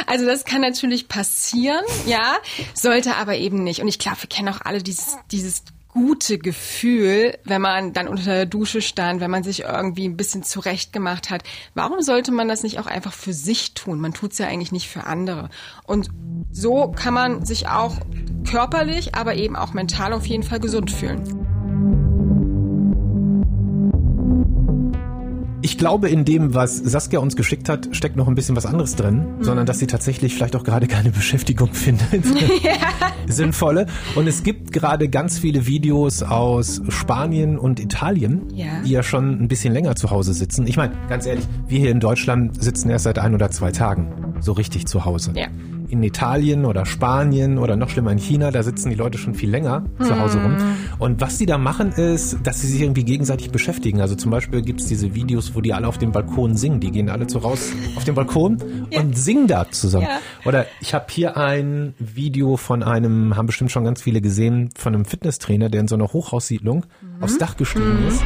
Also 0.08 0.26
das 0.26 0.46
kann 0.46 0.62
natürlich 0.62 1.08
passieren, 1.08 1.84
ja, 2.06 2.38
sollte 2.74 3.16
aber 3.16 3.36
eben 3.36 3.64
nicht. 3.64 3.82
Und 3.82 3.88
ich 3.88 4.00
glaube, 4.00 4.22
wir 4.22 4.30
kennen 4.30 4.50
auch 4.50 4.62
alle 4.62 4.82
dieses, 4.82 5.18
dieses 5.32 5.64
gute 5.94 6.38
Gefühl, 6.38 7.38
wenn 7.44 7.62
man 7.62 7.94
dann 7.94 8.08
unter 8.08 8.24
der 8.24 8.46
Dusche 8.46 8.82
stand, 8.82 9.22
wenn 9.22 9.32
man 9.32 9.44
sich 9.44 9.62
irgendwie 9.62 10.08
ein 10.08 10.18
bisschen 10.18 10.44
zurecht 10.44 10.94
gemacht 10.94 11.30
hat. 11.30 11.44
Warum 11.74 12.02
sollte 12.02 12.32
man 12.32 12.48
das 12.48 12.64
nicht 12.64 12.80
auch 12.80 12.86
einfach 12.86 13.14
für 13.14 13.34
sich 13.34 13.74
tun? 13.74 14.00
Man 14.00 14.14
tut 14.14 14.32
es 14.32 14.38
ja 14.38 14.48
eigentlich 14.48 14.72
nicht 14.72 14.90
für 14.90 15.06
andere. 15.06 15.50
Und 15.86 16.10
so 16.52 16.92
kann 16.92 17.14
man 17.14 17.46
sich 17.46 17.68
auch 17.68 17.98
körperlich, 18.50 19.16
aber 19.16 19.36
eben 19.36 19.56
auch 19.56 19.74
mental 19.74 20.14
auf 20.14 20.26
jeden 20.26 20.44
Fall 20.44 20.60
gesund 20.60 20.92
fühlen. 20.92 21.41
Glaube, 25.82 26.10
in 26.10 26.26
dem, 26.26 26.54
was 26.54 26.78
Saskia 26.78 27.20
uns 27.20 27.36
geschickt 27.36 27.68
hat, 27.68 27.90
steckt 27.92 28.16
noch 28.16 28.28
ein 28.28 28.36
bisschen 28.36 28.56
was 28.56 28.68
anderes 28.68 28.96
drin, 28.96 29.38
mhm. 29.40 29.44
sondern 29.44 29.66
dass 29.66 29.80
sie 29.80 29.88
tatsächlich 29.88 30.36
vielleicht 30.36 30.56
auch 30.56 30.64
gerade 30.64 30.86
keine 30.86 31.10
Beschäftigung 31.10 31.70
findet. 31.74 32.24
ja. 32.62 32.74
Sinnvolle. 33.26 33.88
Und 34.14 34.28
es 34.28 34.44
gibt 34.44 34.74
gerade 34.74 35.10
ganz 35.10 35.40
viele 35.40 35.66
Videos 35.66 36.22
aus 36.22 36.84
Spanien 36.90 37.58
und 37.58 37.80
Italien, 37.80 38.44
ja. 38.54 38.84
die 38.86 38.92
ja 38.92 39.02
schon 39.02 39.42
ein 39.42 39.48
bisschen 39.48 39.74
länger 39.74 39.96
zu 39.96 40.12
Hause 40.12 40.36
sitzen. 40.36 40.68
Ich 40.68 40.78
meine, 40.78 40.94
ganz 41.10 41.26
ehrlich, 41.26 41.48
wir 41.68 41.80
hier 41.80 41.90
in 41.90 42.00
Deutschland 42.00 42.62
sitzen 42.62 42.92
erst 42.92 43.06
seit 43.06 43.18
ein 43.18 43.34
oder 43.34 43.50
zwei 43.50 43.72
Tagen 43.72 44.36
so 44.40 44.52
richtig 44.52 44.86
zu 44.86 45.04
Hause. 45.06 45.34
Ja. 45.36 45.48
In 45.92 46.02
Italien 46.04 46.66
oder 46.66 46.86
Spanien 46.86 47.58
oder 47.58 47.76
noch 47.76 47.90
schlimmer 47.90 48.12
in 48.12 48.18
China, 48.18 48.50
da 48.52 48.64
sitzen 48.64 48.90
die 48.90 48.96
Leute 48.96 49.18
schon 49.18 49.36
viel 49.36 49.50
länger 49.50 49.86
zu 50.00 50.18
Hause 50.20 50.42
rum. 50.42 50.56
Und 51.00 51.20
was 51.20 51.38
sie 51.38 51.46
da 51.46 51.58
machen 51.58 51.92
ist, 51.92 52.38
dass 52.44 52.62
sie 52.62 52.68
sich 52.68 52.82
irgendwie 52.82 53.04
gegenseitig 53.04 53.52
beschäftigen. 53.52 54.02
Also 54.02 54.16
zum 54.16 54.32
Beispiel 54.32 54.62
gibt's 54.62 54.88
diese 54.88 55.14
Videos, 55.14 55.54
wo 55.54 55.62
die 55.62 55.74
alle 55.74 55.88
auf 55.88 55.98
dem 55.98 56.12
Balkon 56.12 56.56
singen. 56.56 56.80
Die 56.80 56.92
gehen 56.92 57.10
alle 57.10 57.30
so 57.30 57.40
raus 57.40 57.72
auf 57.98 58.04
den 58.06 58.16
Balkon 58.16 58.58
und 58.96 59.18
singen 59.18 59.48
da 59.48 59.70
zusammen. 59.70 60.08
Ja. 60.10 60.20
Oder 60.46 60.66
ich 60.80 60.94
habe 60.94 61.06
hier 61.10 61.36
ein 61.38 61.94
Video 62.00 62.56
von 62.56 62.84
einem, 62.84 63.36
haben 63.36 63.48
bestimmt 63.48 63.72
schon 63.72 63.84
ganz 63.84 64.02
viele 64.02 64.22
gesehen, 64.22 64.70
von 64.78 64.96
einem 64.96 65.06
Fitnesstrainer, 65.06 65.70
der 65.70 65.82
in 65.82 65.88
so 65.88 65.96
einer 65.96 66.14
Hochhaussiedlung 66.14 66.86
aufs 67.20 67.38
Dach 67.38 67.58
gestiegen 67.58 68.08
ist. 68.08 68.24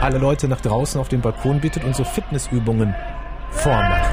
Alle 0.00 0.18
Leute 0.18 0.48
nach 0.48 0.60
draußen 0.60 1.00
auf 1.00 1.08
den 1.08 1.20
Balkon 1.20 1.60
bittet 1.60 1.84
und 1.84 1.94
so 1.94 2.02
Fitnessübungen 2.02 2.92
vormacht. 3.52 4.10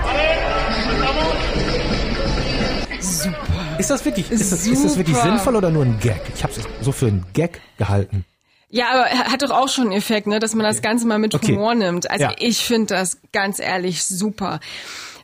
Super. 3.02 3.36
Ist 3.80 3.90
das 3.90 4.04
wirklich, 4.06 4.30
ist 4.32 4.52
das, 4.52 4.66
ist 4.68 4.84
das 4.84 4.98
wirklich 4.98 5.18
sinnvoll 5.18 5.56
oder 5.56 5.70
nur 5.70 5.86
ein 5.86 6.00
Gag? 6.00 6.22
Ich 6.36 6.44
habe 6.44 6.54
es 6.54 6.62
so 6.82 6.92
für 6.92 7.08
einen 7.08 7.26
Gag 7.34 7.62
gehalten. 7.78 8.26
Ja, 8.70 8.86
aber 8.92 9.06
hat 9.06 9.42
doch 9.42 9.52
auch 9.52 9.68
schon 9.70 9.86
einen 9.86 9.94
Effekt, 9.94 10.28
ne, 10.28 10.40
dass 10.40 10.54
man 10.54 10.64
das 10.66 10.82
Ganze 10.82 11.08
mal 11.08 11.18
mit 11.18 11.34
Okay. 11.34 11.54
Humor 11.56 11.74
nimmt. 11.76 12.10
Also 12.10 12.26
Ja. 12.26 12.36
ich 12.38 12.60
finde 12.64 12.94
das 12.96 13.18
ganz 13.32 13.60
ehrlich 13.60 14.04
super. 14.04 14.60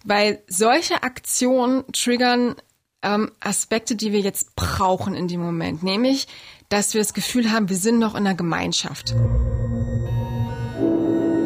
Weil 0.03 0.39
solche 0.47 1.03
Aktionen 1.03 1.83
triggern 1.91 2.55
ähm, 3.03 3.31
Aspekte, 3.39 3.95
die 3.95 4.11
wir 4.11 4.19
jetzt 4.21 4.55
brauchen 4.55 5.13
in 5.15 5.27
dem 5.27 5.41
Moment. 5.41 5.83
Nämlich, 5.83 6.27
dass 6.69 6.93
wir 6.93 7.01
das 7.01 7.13
Gefühl 7.13 7.51
haben, 7.51 7.69
wir 7.69 7.75
sind 7.77 7.99
noch 7.99 8.15
in 8.15 8.25
einer 8.25 8.35
Gemeinschaft. 8.35 9.13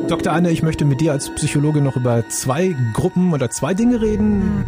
Dr. 0.09 0.33
Anne, 0.33 0.49
ich 0.49 0.63
möchte 0.63 0.85
mit 0.85 1.01
dir 1.01 1.11
als 1.11 1.29
Psychologe 1.35 1.81
noch 1.81 1.95
über 1.95 2.27
zwei 2.29 2.75
Gruppen 2.93 3.31
oder 3.31 3.49
zwei 3.51 3.75
Dinge 3.75 4.01
reden, 4.01 4.65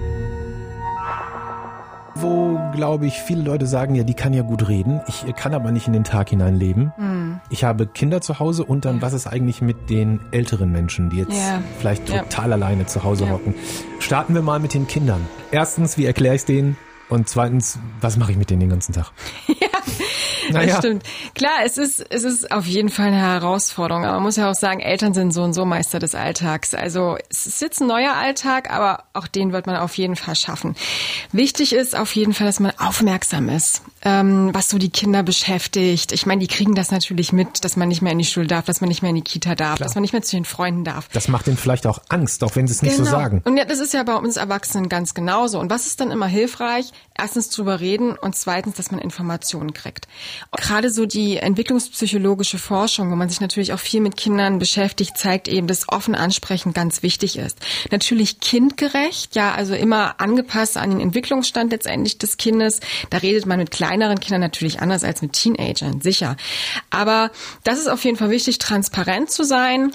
wo, 2.13 2.59
glaube 2.75 3.07
ich, 3.07 3.13
viele 3.21 3.41
Leute 3.41 3.65
sagen, 3.65 3.95
ja, 3.95 4.03
die 4.03 4.13
kann 4.13 4.33
ja 4.33 4.43
gut 4.43 4.67
reden. 4.67 5.01
Ich 5.07 5.25
kann 5.35 5.55
aber 5.55 5.71
nicht 5.71 5.87
in 5.87 5.93
den 5.93 6.03
Tag 6.03 6.29
hinein 6.29 6.55
leben. 6.55 7.41
Ich 7.49 7.63
habe 7.63 7.87
Kinder 7.87 8.21
zu 8.21 8.37
Hause 8.39 8.63
und 8.63 8.85
dann, 8.85 9.01
was 9.01 9.13
ist 9.13 9.25
eigentlich 9.25 9.61
mit 9.63 9.89
den 9.89 10.19
älteren 10.31 10.71
Menschen, 10.71 11.09
die 11.09 11.17
jetzt 11.17 11.33
Ja. 11.33 11.63
vielleicht 11.79 12.05
total 12.05 12.53
alleine 12.53 12.85
zu 12.85 13.03
Hause 13.03 13.25
Ja. 13.25 13.31
hocken? 13.31 13.55
Starten 13.99 14.35
wir 14.35 14.43
mal 14.43 14.59
mit 14.59 14.75
den 14.75 14.85
Kindern. 14.85 15.21
Erstens, 15.51 15.97
wie 15.97 16.05
erkläre 16.05 16.35
ich 16.35 16.45
denen? 16.45 16.77
Und 17.09 17.27
zweitens, 17.27 17.79
was 17.99 18.15
mache 18.17 18.31
ich 18.31 18.37
mit 18.37 18.51
denen 18.51 18.59
den 18.59 18.69
ganzen 18.69 18.93
Tag? 18.93 19.11
Das 20.53 20.77
stimmt. 20.77 21.03
Klar, 21.35 21.51
es 21.65 21.77
ist, 21.77 22.05
es 22.09 22.23
ist 22.23 22.51
auf 22.51 22.65
jeden 22.65 22.89
Fall 22.89 23.07
eine 23.07 23.19
Herausforderung. 23.19 24.03
Aber 24.05 24.15
man 24.15 24.23
muss 24.23 24.35
ja 24.35 24.49
auch 24.49 24.55
sagen, 24.55 24.79
Eltern 24.79 25.13
sind 25.13 25.31
so 25.33 25.43
und 25.43 25.53
so 25.53 25.65
Meister 25.65 25.99
des 25.99 26.15
Alltags. 26.15 26.73
Also 26.73 27.17
es 27.29 27.45
ist 27.45 27.61
jetzt 27.61 27.81
ein 27.81 27.87
neuer 27.87 28.13
Alltag, 28.13 28.71
aber 28.71 29.03
auch 29.13 29.27
den 29.27 29.51
wird 29.53 29.67
man 29.67 29.75
auf 29.77 29.97
jeden 29.97 30.15
Fall 30.15 30.35
schaffen. 30.35 30.75
Wichtig 31.31 31.73
ist 31.73 31.95
auf 31.97 32.15
jeden 32.15 32.33
Fall, 32.33 32.47
dass 32.47 32.59
man 32.59 32.71
aufmerksam 32.77 33.49
ist, 33.49 33.81
ähm, 34.03 34.49
was 34.53 34.69
so 34.69 34.77
die 34.77 34.89
Kinder 34.89 35.23
beschäftigt. 35.23 36.11
Ich 36.11 36.25
meine, 36.25 36.39
die 36.39 36.47
kriegen 36.47 36.75
das 36.75 36.91
natürlich 36.91 37.33
mit, 37.33 37.63
dass 37.63 37.75
man 37.77 37.87
nicht 37.87 38.01
mehr 38.01 38.11
in 38.11 38.19
die 38.19 38.25
Schule 38.25 38.47
darf, 38.47 38.65
dass 38.65 38.81
man 38.81 38.87
nicht 38.87 39.01
mehr 39.01 39.09
in 39.09 39.15
die 39.15 39.21
Kita 39.23 39.55
darf, 39.55 39.79
dass 39.79 39.95
man 39.95 40.01
nicht 40.01 40.13
mehr 40.13 40.21
zu 40.21 40.35
den 40.35 40.45
Freunden 40.45 40.83
darf. 40.83 41.07
Das 41.13 41.27
macht 41.27 41.47
denen 41.47 41.57
vielleicht 41.57 41.87
auch 41.87 41.99
Angst, 42.09 42.43
auch 42.43 42.55
wenn 42.55 42.67
sie 42.67 42.73
es 42.73 42.81
nicht 42.81 42.95
so 42.95 43.03
Genau. 43.03 43.11
sagen. 43.11 43.41
Und 43.45 43.57
ja, 43.57 43.65
das 43.65 43.79
ist 43.79 43.93
ja 43.93 44.03
bei 44.03 44.15
uns 44.15 44.37
Erwachsenen 44.37 44.89
ganz 44.89 45.13
genauso. 45.13 45.59
Und 45.59 45.69
was 45.69 45.87
ist 45.87 45.99
dann 45.99 46.11
immer 46.11 46.27
hilfreich? 46.27 46.91
Erstens 47.17 47.49
drüber 47.49 47.79
reden 47.79 48.13
und 48.17 48.35
zweitens, 48.35 48.75
dass 48.75 48.91
man 48.91 48.99
Informationen 48.99 49.73
kriegt. 49.73 50.07
Gerade 50.51 50.89
so 50.89 51.05
die 51.05 51.37
entwicklungspsychologische 51.37 52.57
Forschung, 52.57 53.11
wo 53.11 53.15
man 53.15 53.29
sich 53.29 53.41
natürlich 53.41 53.73
auch 53.73 53.79
viel 53.79 54.01
mit 54.01 54.17
Kindern 54.17 54.59
beschäftigt, 54.59 55.17
zeigt 55.17 55.47
eben, 55.47 55.67
dass 55.67 55.89
offen 55.89 56.15
ansprechen 56.15 56.73
ganz 56.73 57.03
wichtig 57.03 57.37
ist. 57.37 57.59
Natürlich 57.91 58.39
kindgerecht, 58.39 59.35
ja, 59.35 59.53
also 59.53 59.73
immer 59.73 60.19
angepasst 60.19 60.77
an 60.77 60.91
den 60.91 60.99
Entwicklungsstand 60.99 61.71
letztendlich 61.71 62.17
des 62.17 62.37
Kindes. 62.37 62.79
Da 63.09 63.17
redet 63.17 63.45
man 63.45 63.59
mit 63.59 63.71
kleineren 63.71 64.19
Kindern 64.19 64.41
natürlich 64.41 64.81
anders 64.81 65.03
als 65.03 65.21
mit 65.21 65.33
Teenagern, 65.33 66.01
sicher. 66.01 66.35
Aber 66.89 67.31
das 67.63 67.79
ist 67.79 67.87
auf 67.87 68.03
jeden 68.03 68.17
Fall 68.17 68.29
wichtig, 68.29 68.57
transparent 68.57 69.31
zu 69.31 69.43
sein 69.43 69.93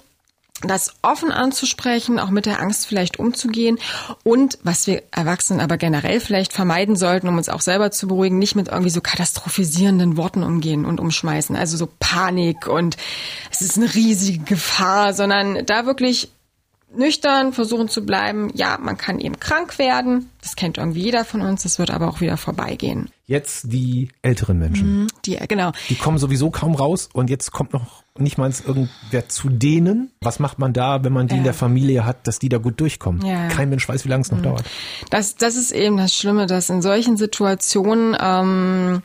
das 0.63 0.95
offen 1.03 1.31
anzusprechen, 1.31 2.19
auch 2.19 2.31
mit 2.31 2.47
der 2.47 2.61
Angst 2.61 2.87
vielleicht 2.87 3.19
umzugehen. 3.19 3.79
Und 4.25 4.59
was 4.63 4.87
wir 4.87 5.03
Erwachsenen 5.11 5.61
aber 5.61 5.77
generell 5.77 6.21
vielleicht 6.21 6.53
vermeiden 6.53 6.97
sollten, 6.97 7.29
um 7.29 7.37
uns 7.37 7.49
auch 7.49 7.61
selber 7.61 7.91
zu 7.91 8.09
beruhigen, 8.09 8.39
nicht 8.39 8.57
mit 8.57 8.69
irgendwie 8.69 8.91
so 8.91 9.01
katastrophisierenden 9.01 10.17
Worten 10.17 10.43
umgehen 10.43 10.85
und 10.87 11.01
umschmeißen, 11.01 11.57
also 11.57 11.77
so 11.77 11.89
Panik 11.99 12.67
und 12.67 12.97
es 13.51 13.61
ist 13.61 13.77
eine 13.77 13.95
riesige 13.95 14.45
Gefahr, 14.45 15.13
sondern 15.13 15.67
da 15.67 15.87
wirklich 15.87 16.31
nüchtern 16.97 17.53
versuchen 17.53 17.89
zu 17.89 18.05
bleiben. 18.05 18.51
Ja, 18.55 18.79
man 18.81 18.97
kann 18.97 19.19
eben 19.19 19.39
krank 19.39 19.79
werden, 19.79 20.31
das 20.43 20.57
kennt 20.57 20.79
irgendwie 20.79 21.03
jeder 21.03 21.25
von 21.25 21.43
uns, 21.43 21.63
das 21.63 21.79
wird 21.79 21.91
aber 21.91 22.09
auch 22.09 22.21
wieder 22.21 22.37
vorbeigehen. 22.37 23.11
Jetzt 23.27 23.73
die 23.73 24.11
älteren 24.23 24.59
Menschen. 24.59 25.09
Die, 25.25 25.37
genau. 25.49 25.73
Die 25.89 25.97
kommen 25.97 26.19
sowieso 26.19 26.51
kaum 26.51 26.75
raus 26.75 27.09
und 27.13 27.29
jetzt 27.29 27.51
kommt 27.51 27.73
noch 27.73 28.05
nicht 28.17 28.39
mal 28.39 28.53
irgendwer 28.65 29.29
zu 29.29 29.49
denen. 29.49 30.13
Was 30.21 30.39
macht 30.39 30.59
man 30.59 30.73
da, 30.73 31.03
wenn 31.03 31.13
man 31.13 31.27
die 31.27 31.37
in 31.37 31.45
der 31.45 31.55
Familie 31.55 32.07
hat, 32.07 32.27
dass 32.27 32.39
die 32.39 32.49
da 32.49 32.59
gut 32.59 32.81
durchkommen? 32.81 33.27
Ja. 33.27 33.41
Mhm. 33.41 33.49
Kein 33.49 33.69
Mensch 33.69 33.89
weiß, 33.89 34.05
wie 34.05 34.09
lange 34.09 34.23
es 34.23 34.31
noch 34.31 34.41
dauert. 34.41 34.65
Das, 35.11 35.35
das 35.35 35.57
ist 35.57 35.73
eben 35.73 35.97
das 35.97 36.15
Schlimme, 36.15 36.47
dass 36.47 36.71
in 36.71 36.83
solchen 36.83 37.17
Situationen 37.17 38.17
ähm, 38.21 39.03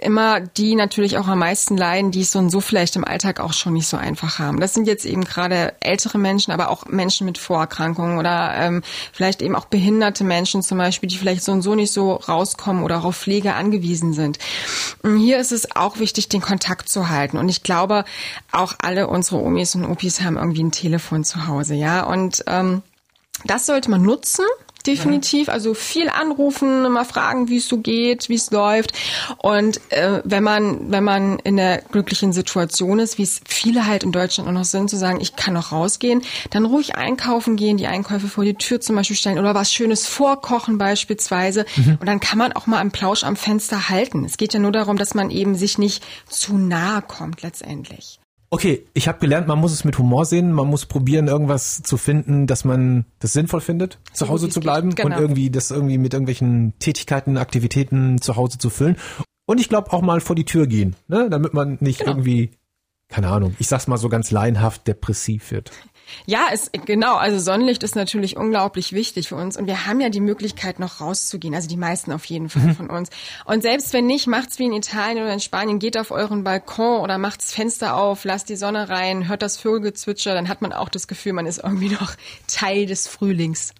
immer 0.00 0.40
die 0.40 0.74
natürlich 0.74 1.18
auch 1.18 1.28
am 1.28 1.40
meisten 1.40 1.76
leiden, 1.76 2.10
die 2.10 2.22
es 2.22 2.32
so 2.32 2.38
und 2.38 2.50
so 2.50 2.60
vielleicht 2.60 2.96
im 2.96 3.04
Alltag 3.04 3.40
auch 3.40 3.52
schon 3.52 3.74
nicht 3.74 3.86
so 3.86 3.96
einfach 3.96 4.38
haben. 4.38 4.60
Das 4.60 4.74
sind 4.74 4.86
jetzt 4.86 5.04
eben 5.04 5.24
gerade 5.24 5.74
ältere 5.80 6.18
Menschen, 6.18 6.52
aber 6.52 6.70
auch 6.70 6.86
Menschen 6.86 7.26
mit 7.26 7.38
Vorerkrankungen 7.38 8.18
oder 8.18 8.54
ähm, 8.56 8.82
vielleicht 9.12 9.42
eben 9.42 9.54
auch 9.54 9.66
behinderte 9.66 10.24
Menschen 10.24 10.62
zum 10.62 10.78
Beispiel, 10.78 11.08
die 11.08 11.16
vielleicht 11.16 11.42
so 11.42 11.52
und 11.52 11.62
so 11.62 11.74
nicht 11.74 11.92
so 11.92 12.14
rauskommen 12.14 12.82
oder 12.82 13.04
auf 13.04 13.16
Pflege 13.16 13.54
angewiesen 13.54 14.12
sind. 14.12 14.38
Und 15.02 15.18
hier 15.18 15.38
ist 15.38 15.52
es 15.52 15.76
auch 15.76 15.98
wichtig, 15.98 16.28
den 16.28 16.40
Kontakt 16.40 16.88
zu 16.88 17.08
halten. 17.08 17.36
Und 17.36 17.48
ich 17.48 17.62
glaube, 17.62 18.04
auch 18.52 18.74
alle 18.80 19.08
unsere 19.08 19.40
Omis 19.40 19.74
und 19.74 19.84
Opis 19.84 20.20
haben 20.20 20.36
irgendwie 20.36 20.62
ein 20.62 20.72
Telefon 20.72 21.24
zu 21.24 21.46
Hause, 21.46 21.74
ja. 21.74 22.04
Und 22.04 22.44
ähm, 22.46 22.82
das 23.44 23.66
sollte 23.66 23.90
man 23.90 24.02
nutzen. 24.02 24.44
Definitiv, 24.86 25.48
also 25.48 25.74
viel 25.74 26.08
anrufen, 26.08 26.90
mal 26.90 27.04
fragen, 27.04 27.48
wie 27.48 27.58
es 27.58 27.68
so 27.68 27.78
geht, 27.78 28.28
wie 28.28 28.34
es 28.34 28.50
läuft. 28.50 28.92
Und 29.38 29.80
äh, 29.90 30.22
wenn 30.24 30.42
man, 30.42 30.90
wenn 30.90 31.04
man 31.04 31.38
in 31.40 31.56
der 31.56 31.82
glücklichen 31.82 32.32
Situation 32.32 32.98
ist, 32.98 33.18
wie 33.18 33.22
es 33.22 33.40
viele 33.46 33.86
halt 33.86 34.04
in 34.04 34.12
Deutschland 34.12 34.48
auch 34.48 34.52
noch 34.52 34.64
sind, 34.64 34.88
zu 34.88 34.96
sagen, 34.96 35.20
ich 35.20 35.36
kann 35.36 35.54
noch 35.54 35.72
rausgehen, 35.72 36.22
dann 36.50 36.64
ruhig 36.64 36.96
einkaufen 36.96 37.56
gehen, 37.56 37.76
die 37.76 37.86
Einkäufe 37.86 38.28
vor 38.28 38.44
die 38.44 38.54
Tür 38.54 38.80
zum 38.80 38.96
Beispiel 38.96 39.16
stellen 39.16 39.38
oder 39.38 39.54
was 39.54 39.72
Schönes 39.72 40.06
vorkochen 40.06 40.78
beispielsweise. 40.78 41.66
Und 42.00 42.06
dann 42.06 42.20
kann 42.20 42.38
man 42.38 42.52
auch 42.52 42.66
mal 42.66 42.78
einen 42.78 42.90
Plausch 42.90 43.24
am 43.24 43.36
Fenster 43.36 43.88
halten. 43.88 44.24
Es 44.24 44.36
geht 44.36 44.54
ja 44.54 44.60
nur 44.60 44.72
darum, 44.72 44.96
dass 44.96 45.14
man 45.14 45.30
eben 45.30 45.54
sich 45.54 45.78
nicht 45.78 46.02
zu 46.28 46.56
nahe 46.56 47.02
kommt 47.02 47.42
letztendlich. 47.42 48.20
Okay, 48.52 48.84
ich 48.94 49.06
habe 49.06 49.20
gelernt, 49.20 49.46
man 49.46 49.60
muss 49.60 49.72
es 49.72 49.84
mit 49.84 49.96
Humor 49.96 50.24
sehen, 50.24 50.52
man 50.52 50.66
muss 50.66 50.84
probieren, 50.84 51.28
irgendwas 51.28 51.82
zu 51.82 51.96
finden, 51.96 52.48
dass 52.48 52.64
man 52.64 53.04
das 53.20 53.32
sinnvoll 53.32 53.60
findet, 53.60 54.00
zu 54.12 54.28
Hause 54.28 54.48
zu 54.48 54.58
bleiben 54.58 54.92
genau. 54.92 55.14
und 55.14 55.22
irgendwie 55.22 55.50
das 55.50 55.70
irgendwie 55.70 55.98
mit 55.98 56.12
irgendwelchen 56.12 56.74
Tätigkeiten, 56.80 57.38
Aktivitäten 57.38 58.20
zu 58.20 58.34
Hause 58.34 58.58
zu 58.58 58.68
füllen. 58.68 58.96
Und 59.46 59.60
ich 59.60 59.68
glaube 59.68 59.92
auch 59.92 60.02
mal 60.02 60.20
vor 60.20 60.34
die 60.34 60.44
Tür 60.44 60.66
gehen, 60.66 60.96
ne? 61.06 61.28
damit 61.30 61.54
man 61.54 61.78
nicht 61.80 62.00
Genau. 62.00 62.10
irgendwie, 62.10 62.50
keine 63.08 63.28
Ahnung, 63.28 63.54
ich 63.60 63.68
sag's 63.68 63.86
mal 63.86 63.98
so 63.98 64.08
ganz 64.08 64.32
laienhaft, 64.32 64.84
depressiv 64.88 65.52
wird. 65.52 65.70
Ja, 66.26 66.46
es, 66.52 66.70
genau. 66.86 67.16
Also 67.16 67.38
Sonnenlicht 67.38 67.82
ist 67.82 67.96
natürlich 67.96 68.36
unglaublich 68.36 68.92
wichtig 68.92 69.28
für 69.28 69.36
uns 69.36 69.56
und 69.56 69.66
wir 69.66 69.86
haben 69.86 70.00
ja 70.00 70.08
die 70.08 70.20
Möglichkeit 70.20 70.78
noch 70.78 71.00
rauszugehen. 71.00 71.54
Also 71.54 71.68
die 71.68 71.76
meisten 71.76 72.12
auf 72.12 72.24
jeden 72.26 72.48
Fall 72.48 72.74
von 72.74 72.90
uns. 72.90 73.10
Und 73.44 73.62
selbst 73.62 73.92
wenn 73.92 74.06
nicht, 74.06 74.26
macht's 74.26 74.58
wie 74.58 74.64
in 74.66 74.72
Italien 74.72 75.22
oder 75.22 75.32
in 75.32 75.40
Spanien, 75.40 75.78
geht 75.78 75.98
auf 75.98 76.10
euren 76.10 76.44
Balkon 76.44 77.00
oder 77.00 77.18
macht's 77.18 77.52
Fenster 77.52 77.96
auf, 77.96 78.24
lasst 78.24 78.48
die 78.48 78.56
Sonne 78.56 78.88
rein, 78.88 79.28
hört 79.28 79.42
das 79.42 79.56
Vögelgezwitscher, 79.56 80.34
dann 80.34 80.48
hat 80.48 80.62
man 80.62 80.72
auch 80.72 80.88
das 80.88 81.08
Gefühl, 81.08 81.32
man 81.32 81.46
ist 81.46 81.62
irgendwie 81.62 81.90
noch 81.90 82.12
Teil 82.46 82.86
des 82.86 83.06
Frühlings. 83.08 83.72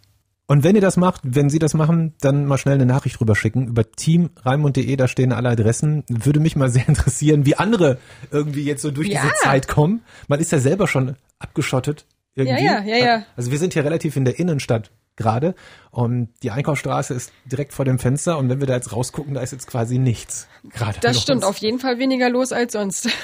Und 0.46 0.64
wenn 0.64 0.74
ihr 0.74 0.80
das 0.80 0.96
macht, 0.96 1.20
wenn 1.22 1.48
Sie 1.48 1.60
das 1.60 1.74
machen, 1.74 2.14
dann 2.20 2.44
mal 2.44 2.58
schnell 2.58 2.74
eine 2.74 2.84
Nachricht 2.84 3.20
rüberschicken 3.20 3.68
über 3.68 3.88
teamreimund.de, 3.88 4.96
da 4.96 5.06
stehen 5.06 5.32
alle 5.32 5.50
Adressen. 5.50 6.02
Würde 6.08 6.40
mich 6.40 6.56
mal 6.56 6.68
sehr 6.68 6.88
interessieren, 6.88 7.46
wie 7.46 7.54
andere 7.54 7.98
irgendwie 8.32 8.64
jetzt 8.64 8.82
so 8.82 8.90
durch 8.90 9.06
Ja. 9.08 9.20
diese 9.22 9.34
Zeit 9.34 9.68
kommen. 9.68 10.02
Man 10.26 10.40
ist 10.40 10.50
ja 10.50 10.58
selber 10.58 10.88
schon 10.88 11.14
abgeschottet. 11.38 12.04
Irgendwie. 12.34 12.64
Ja, 12.64 12.80
ja, 12.82 12.96
ja, 12.96 13.04
ja. 13.04 13.22
Also 13.36 13.50
wir 13.50 13.58
sind 13.58 13.72
hier 13.74 13.84
relativ 13.84 14.16
in 14.16 14.24
der 14.24 14.38
Innenstadt 14.38 14.90
gerade 15.16 15.54
und 15.90 16.28
die 16.42 16.50
Einkaufsstraße 16.50 17.12
ist 17.12 17.30
direkt 17.44 17.74
vor 17.74 17.84
dem 17.84 17.98
Fenster 17.98 18.38
und 18.38 18.48
wenn 18.48 18.60
wir 18.60 18.66
da 18.66 18.74
jetzt 18.74 18.92
rausgucken, 18.92 19.34
da 19.34 19.42
ist 19.42 19.50
jetzt 19.52 19.66
quasi 19.66 19.98
nichts. 19.98 20.48
Gerade 20.72 20.98
Das 21.00 21.14
los. 21.16 21.22
stimmt, 21.22 21.44
auf 21.44 21.58
jeden 21.58 21.78
Fall 21.78 21.98
weniger 21.98 22.30
los 22.30 22.52
als 22.52 22.72
sonst. 22.72 23.08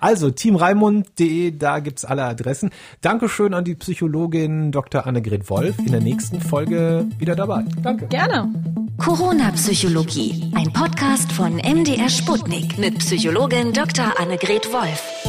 Also 0.00 0.30
teamreimund.de, 0.30 1.52
da 1.56 1.78
gibt's 1.78 2.04
alle 2.04 2.24
Adressen. 2.24 2.70
Dankeschön 3.00 3.54
an 3.54 3.64
die 3.64 3.74
Psychologin 3.76 4.72
Dr. 4.72 5.06
Annegret 5.06 5.48
Wolf. 5.50 5.78
In 5.78 5.92
der 5.92 6.00
nächsten 6.00 6.40
Folge 6.40 7.06
wieder 7.18 7.36
dabei. 7.36 7.64
Danke. 7.82 8.06
Gerne. 8.08 8.48
Corona-Psychologie. 8.98 10.50
Ein 10.56 10.72
Podcast 10.72 11.30
von 11.32 11.56
MDR 11.56 12.08
Sputnik 12.08 12.76
mit 12.78 12.98
Psychologin 12.98 13.72
Dr. 13.72 14.18
Annegret 14.18 14.72
Wolf. 14.72 15.23